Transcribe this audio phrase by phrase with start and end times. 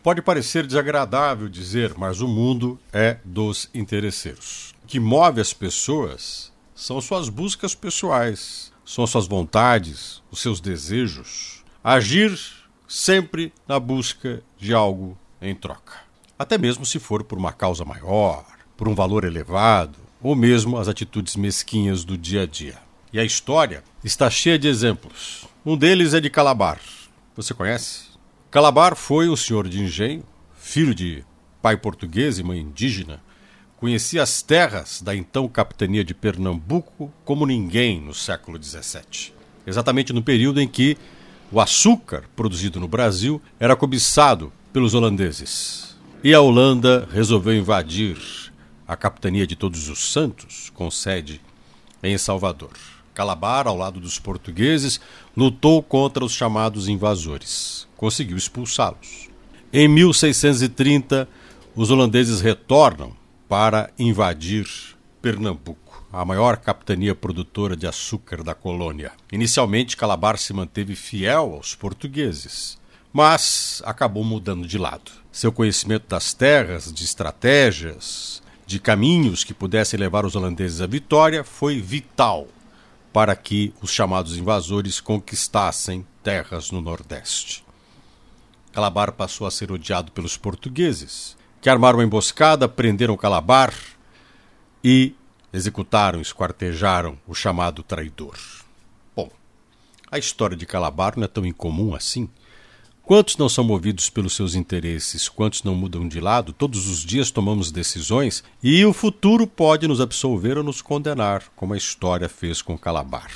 [0.00, 4.72] Pode parecer desagradável dizer, mas o mundo é dos interesseiros.
[4.84, 11.64] O que move as pessoas são suas buscas pessoais, são suas vontades, os seus desejos.
[11.82, 12.38] Agir
[12.86, 15.94] sempre na busca de algo em troca.
[16.38, 18.46] Até mesmo se for por uma causa maior,
[18.76, 22.78] por um valor elevado, ou mesmo as atitudes mesquinhas do dia a dia.
[23.12, 25.44] E a história está cheia de exemplos.
[25.66, 26.78] Um deles é de Calabar.
[27.34, 28.07] Você conhece?
[28.50, 30.24] Calabar foi o senhor de engenho,
[30.54, 31.22] filho de
[31.60, 33.20] pai português e mãe indígena.
[33.76, 39.34] Conhecia as terras da então capitania de Pernambuco como ninguém no século XVII.
[39.66, 40.96] Exatamente no período em que
[41.52, 45.94] o açúcar produzido no Brasil era cobiçado pelos holandeses.
[46.24, 48.16] E a Holanda resolveu invadir
[48.86, 51.38] a capitania de Todos os Santos, com sede
[52.02, 52.97] em Salvador.
[53.18, 55.00] Calabar, ao lado dos portugueses,
[55.36, 59.28] lutou contra os chamados invasores conseguiu expulsá-los.
[59.72, 61.28] Em 1630,
[61.74, 63.14] os holandeses retornam
[63.48, 64.66] para invadir
[65.20, 69.10] Pernambuco, a maior capitania produtora de açúcar da colônia.
[69.32, 72.78] Inicialmente, Calabar se manteve fiel aos portugueses,
[73.12, 75.10] mas acabou mudando de lado.
[75.32, 81.42] Seu conhecimento das terras, de estratégias, de caminhos que pudessem levar os holandeses à vitória
[81.42, 82.46] foi vital
[83.12, 87.64] para que os chamados invasores conquistassem terras no Nordeste.
[88.72, 93.74] Calabar passou a ser odiado pelos portugueses, que armaram uma emboscada, prenderam Calabar
[94.84, 95.14] e
[95.52, 98.38] executaram, esquartejaram o chamado traidor.
[99.16, 99.30] Bom,
[100.10, 102.28] a história de Calabar não é tão incomum assim.
[103.08, 105.30] Quantos não são movidos pelos seus interesses?
[105.30, 106.52] Quantos não mudam de lado?
[106.52, 111.72] Todos os dias tomamos decisões e o futuro pode nos absolver ou nos condenar, como
[111.72, 113.30] a história fez com Calabar.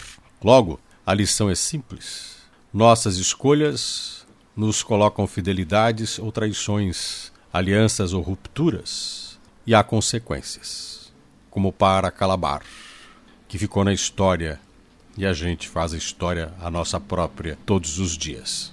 [0.45, 2.37] Logo, a lição é simples.
[2.71, 11.11] Nossas escolhas nos colocam fidelidades ou traições, alianças ou rupturas, e há consequências,
[11.49, 12.61] como para Calabar,
[13.49, 14.61] que ficou na história
[15.17, 18.71] e a gente faz a história a nossa própria todos os dias.